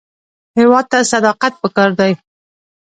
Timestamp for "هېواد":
0.57-0.85